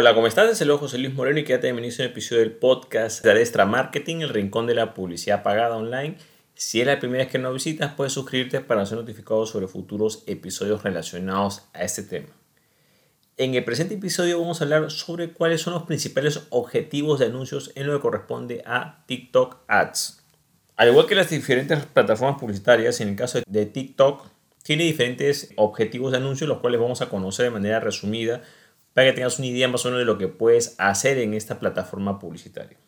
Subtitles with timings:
[0.00, 0.48] Hola, ¿cómo estás?
[0.48, 3.66] Es el José Luis Moreno y quédate bienvenido a un episodio del podcast de Adestra
[3.66, 6.16] Marketing, el rincón de la publicidad pagada online.
[6.54, 10.22] Si es la primera vez que nos visitas, puedes suscribirte para ser notificado sobre futuros
[10.28, 12.28] episodios relacionados a este tema.
[13.38, 17.72] En el presente episodio vamos a hablar sobre cuáles son los principales objetivos de anuncios
[17.74, 20.22] en lo que corresponde a TikTok Ads.
[20.76, 24.28] Al igual que las diferentes plataformas publicitarias, en el caso de TikTok,
[24.62, 28.42] tiene diferentes objetivos de anuncios, los cuales vamos a conocer de manera resumida
[28.94, 31.60] para que tengas una idea más o menos de lo que puedes hacer en esta
[31.60, 32.78] plataforma publicitaria.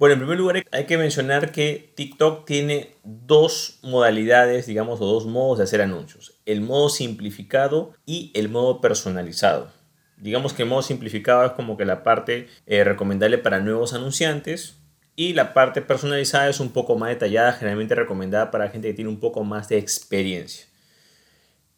[0.00, 5.26] Bueno, en primer lugar hay que mencionar que TikTok tiene dos modalidades, digamos, o dos
[5.26, 6.40] modos de hacer anuncios.
[6.46, 9.70] El modo simplificado y el modo personalizado.
[10.16, 14.78] Digamos que el modo simplificado es como que la parte eh, recomendable para nuevos anunciantes
[15.16, 19.10] y la parte personalizada es un poco más detallada, generalmente recomendada para gente que tiene
[19.10, 20.64] un poco más de experiencia.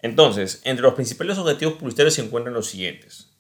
[0.00, 3.31] Entonces, entre los principales objetivos publicitarios se encuentran los siguientes.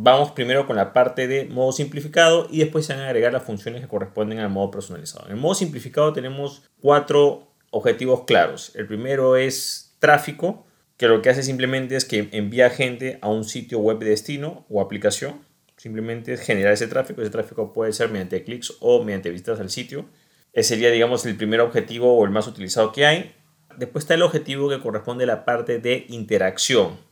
[0.00, 3.42] Vamos primero con la parte de modo simplificado y después se van a agregar las
[3.42, 5.26] funciones que corresponden al modo personalizado.
[5.26, 8.70] En el modo simplificado tenemos cuatro objetivos claros.
[8.76, 10.64] El primero es tráfico,
[10.96, 14.66] que lo que hace simplemente es que envía gente a un sitio web de destino
[14.70, 15.40] o aplicación.
[15.76, 17.20] Simplemente generar ese tráfico.
[17.20, 20.04] Ese tráfico puede ser mediante clics o mediante visitas al sitio.
[20.52, 23.34] Ese sería, digamos, el primer objetivo o el más utilizado que hay.
[23.76, 27.07] Después está el objetivo que corresponde a la parte de interacción.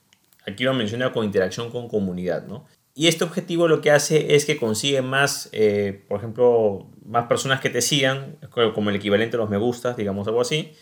[0.47, 2.67] Aquí lo menciona con interacción con comunidad, ¿no?
[2.95, 7.61] Y este objetivo lo que hace es que consigue más, eh, por ejemplo, más personas
[7.61, 8.39] que te sigan,
[8.75, 10.73] como el equivalente a los me gustas, digamos algo así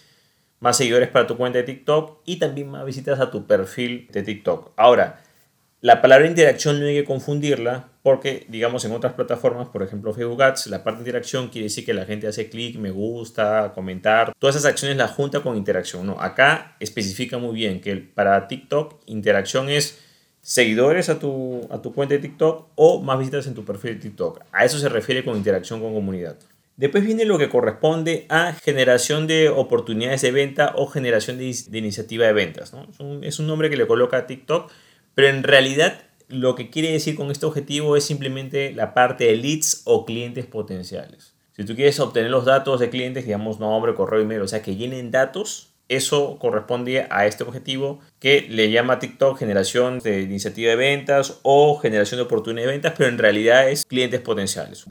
[0.65, 4.23] más seguidores para tu cuenta de TikTok y también más visitas a tu perfil de
[4.23, 4.73] TikTok.
[4.77, 5.23] Ahora,
[5.85, 10.43] la palabra interacción no hay que confundirla porque, digamos, en otras plataformas, por ejemplo Facebook
[10.43, 14.33] Ads, la parte de interacción quiere decir que la gente hace clic, me gusta, comentar,
[14.39, 16.07] todas esas acciones las junta con interacción.
[16.07, 19.99] No, acá especifica muy bien que para TikTok interacción es
[20.41, 24.01] seguidores a tu, a tu cuenta de TikTok o más visitas en tu perfil de
[24.01, 24.41] TikTok.
[24.53, 26.39] A eso se refiere con interacción con comunidad.
[26.77, 32.27] Después viene lo que corresponde a generación de oportunidades de venta o generación de, iniciativa
[32.27, 32.75] de ventas.
[33.23, 34.73] Es, un, nombre que le coloca a TikTok,
[35.15, 39.37] pero en realidad lo que quiere decir con este objetivo es simplemente la parte de
[39.37, 41.35] leads o clientes potenciales.
[41.53, 44.75] Si tú quieres obtener los datos de clientes, digamos nombre, correo, email, o sea, que
[44.75, 50.77] llenen datos, eso corresponde a este objetivo que le llama TikTok generación de iniciativa de
[50.77, 54.87] ventas o generación de oportunidades de ventas, pero en realidad es clientes potenciales.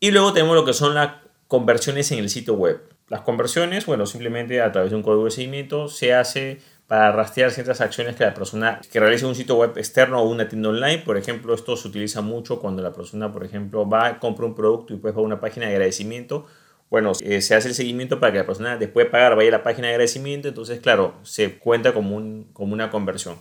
[0.00, 1.12] Y luego tenemos lo que son las
[1.46, 2.82] conversiones en el sitio web.
[3.08, 6.58] Las conversiones, bueno, simplemente a través de un código de seguimiento se hace
[6.94, 10.48] para rastrear ciertas acciones que la persona que realiza un sitio web externo o una
[10.48, 10.98] tienda online.
[10.98, 14.92] Por ejemplo, esto se utiliza mucho cuando la persona, por ejemplo, va, compra un producto
[14.92, 16.46] y después va a una página de agradecimiento.
[16.90, 19.50] Bueno, eh, se hace el seguimiento para que la persona después de pagar vaya a
[19.50, 20.46] la página de agradecimiento.
[20.46, 23.38] Entonces, claro, se cuenta como, un, como una conversión.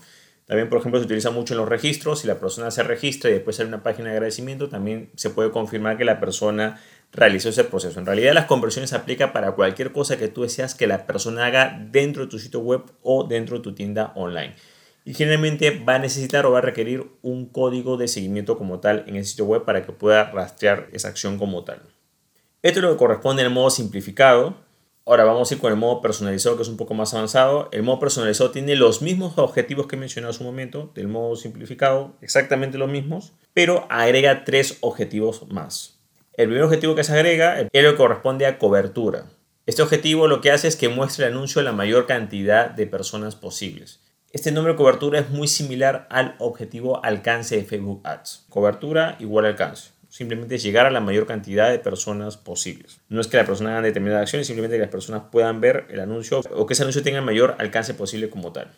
[0.47, 2.21] También, por ejemplo, se utiliza mucho en los registros.
[2.21, 5.51] Si la persona se registra y después sale una página de agradecimiento, también se puede
[5.51, 6.81] confirmar que la persona
[7.13, 7.99] realizó ese proceso.
[7.99, 11.45] En realidad, las conversiones se aplican para cualquier cosa que tú deseas que la persona
[11.45, 14.55] haga dentro de tu sitio web o dentro de tu tienda online.
[15.05, 19.03] Y generalmente va a necesitar o va a requerir un código de seguimiento como tal
[19.07, 21.81] en el sitio web para que pueda rastrear esa acción como tal.
[22.61, 24.55] Esto es lo que corresponde al modo simplificado.
[25.05, 27.67] Ahora vamos a ir con el modo personalizado, que es un poco más avanzado.
[27.73, 32.15] El modo personalizado tiene los mismos objetivos que mencioné hace un momento, del modo simplificado,
[32.21, 35.99] exactamente los mismos, pero agrega tres objetivos más.
[36.33, 39.25] El primer objetivo que se agrega es lo que corresponde a cobertura.
[39.65, 42.87] Este objetivo lo que hace es que muestre el anuncio a la mayor cantidad de
[42.87, 44.01] personas posibles.
[44.31, 48.45] Este número de cobertura es muy similar al objetivo alcance de Facebook Ads.
[48.49, 52.99] Cobertura igual alcance simplemente llegar a la mayor cantidad de personas posibles.
[53.09, 55.99] No es que la persona haga determinadas acciones, simplemente que las personas puedan ver el
[55.99, 58.71] anuncio o que ese anuncio tenga el mayor alcance posible como tal.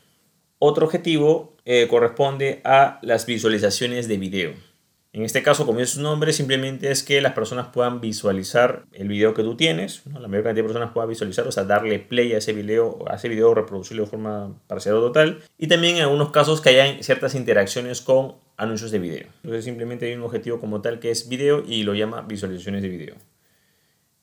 [0.60, 4.54] Otro objetivo eh, corresponde a las visualizaciones de video.
[5.16, 9.08] En este caso, como es su nombre, simplemente es que las personas puedan visualizar el
[9.08, 12.34] video que tú tienes, la mayor cantidad de personas puedan visualizar, o sea, darle play
[12.34, 15.42] a ese video, a ese video, reproducirlo de forma parcial o total.
[15.58, 19.28] Y también en algunos casos que haya ciertas interacciones con anuncios de video.
[19.38, 22.90] Entonces simplemente hay un objetivo como tal que es video y lo llama visualizaciones de
[22.90, 23.16] video.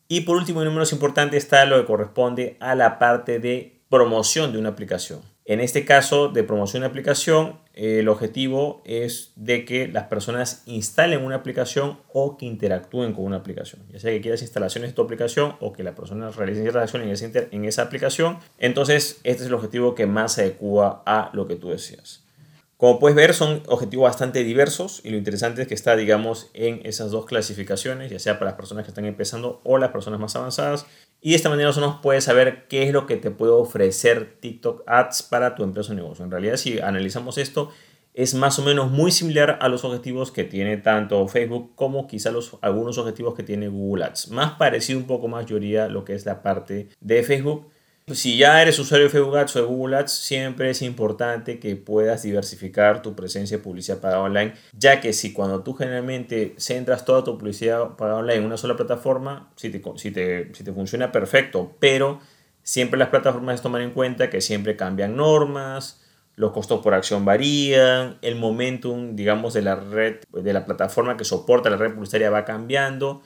[0.09, 3.81] Y por último y no menos importante está lo que corresponde a la parte de
[3.89, 5.31] promoción de una aplicación.
[5.44, 11.25] En este caso de promoción de aplicación, el objetivo es de que las personas instalen
[11.25, 13.83] una aplicación o que interactúen con una aplicación.
[13.91, 17.65] Ya sea que quieras instalaciones de tu aplicación o que la persona realice ciertas en
[17.65, 18.39] esa aplicación.
[18.59, 22.22] Entonces, este es el objetivo que más se adecua a lo que tú deseas.
[22.82, 26.81] Como puedes ver, son objetivos bastante diversos y lo interesante es que está, digamos, en
[26.82, 30.34] esas dos clasificaciones, ya sea para las personas que están empezando o las personas más
[30.34, 30.84] avanzadas.
[31.20, 34.82] Y de esta manera nosotros puedes saber qué es lo que te puede ofrecer TikTok
[34.88, 36.25] Ads para tu empresa o negocio.
[36.25, 37.70] En realidad, si analizamos esto,
[38.14, 42.32] es más o menos muy similar a los objetivos que tiene tanto Facebook como quizá
[42.32, 44.32] los, algunos objetivos que tiene Google Ads.
[44.32, 47.72] Más parecido un poco más, yo diría, lo que es la parte de Facebook.
[48.09, 51.77] Si ya eres usuario de Facebook Ads o de Google Ads, siempre es importante que
[51.77, 57.05] puedas diversificar tu presencia de publicidad pagada online, ya que si cuando tú generalmente centras
[57.05, 60.73] toda tu publicidad pagada online en una sola plataforma, si te, si te, si te
[60.73, 62.21] funciona perfecto, pero
[62.65, 66.03] siempre las plataformas toman en cuenta que siempre cambian normas,
[66.35, 71.25] los costos por acción varían, el momentum, digamos, de la red, de la plataforma que
[71.25, 73.23] soporta la red publicitaria va cambiando,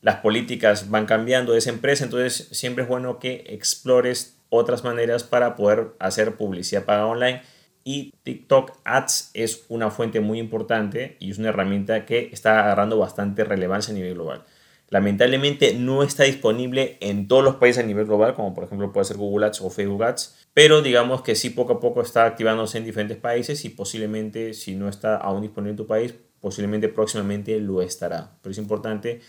[0.00, 5.24] las políticas van cambiando de esa empresa, entonces siempre es bueno que explores otras maneras
[5.24, 7.42] para poder hacer publicidad paga online
[7.84, 12.98] y TikTok Ads es una fuente muy importante y es una herramienta que está agarrando
[12.98, 14.44] bastante relevancia a nivel global.
[14.90, 19.04] Lamentablemente no está disponible en todos los países a nivel global, como por ejemplo puede
[19.04, 22.78] ser Google Ads o Facebook Ads, pero digamos que sí poco a poco está activándose
[22.78, 27.58] en diferentes países y posiblemente si no está aún disponible en tu país, posiblemente próximamente
[27.60, 28.32] lo estará.
[28.42, 29.20] Pero es importante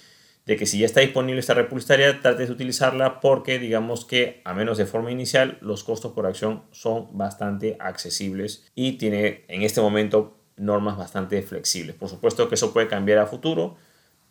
[0.49, 4.41] de que si ya está disponible esta red publicitaria, trates de utilizarla porque digamos que
[4.45, 9.61] a menos de forma inicial los costos por acción son bastante accesibles y tiene en
[9.61, 11.95] este momento normas bastante flexibles.
[11.95, 13.77] Por supuesto que eso puede cambiar a futuro,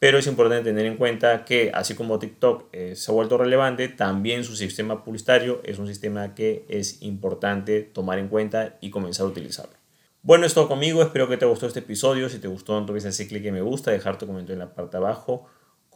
[0.01, 3.87] pero es importante tener en cuenta que así como TikTok eh, se ha vuelto relevante,
[3.87, 9.27] también su sistema publicitario es un sistema que es importante tomar en cuenta y comenzar
[9.27, 9.79] a utilizarlo.
[10.23, 12.29] Bueno, es todo conmigo, espero que te gustó este episodio.
[12.29, 14.75] Si te gustó, no olvides hacer clic en me gusta, dejar tu comentario en la
[14.75, 15.47] parte abajo,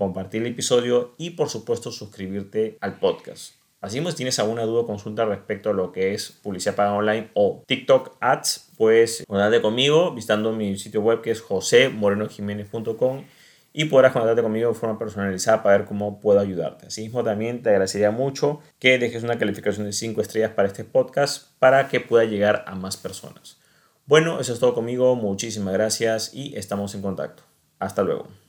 [0.02, 3.54] compartir el episodio y por supuesto suscribirte al podcast.
[3.80, 7.30] Así si tienes alguna duda o consulta respecto a lo que es publicidad paga online
[7.34, 13.24] o TikTok Ads, pues contacte conmigo visitando mi sitio web que es josemorenojiménez.com
[13.72, 16.86] y podrás contactarte conmigo de forma personalizada para ver cómo puedo ayudarte.
[16.86, 21.48] Asimismo, también te agradecería mucho que dejes una calificación de 5 estrellas para este podcast
[21.58, 23.58] para que pueda llegar a más personas.
[24.06, 25.14] Bueno, eso es todo conmigo.
[25.14, 27.44] Muchísimas gracias y estamos en contacto.
[27.78, 28.41] Hasta luego.